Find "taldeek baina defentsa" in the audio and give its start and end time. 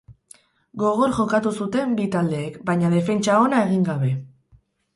2.17-3.39